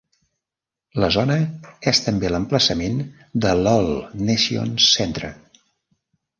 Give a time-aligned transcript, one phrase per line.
[1.03, 1.35] La zona
[1.91, 3.05] és també l'emplaçament
[3.45, 3.95] de l'All
[4.33, 5.35] Nations Centre.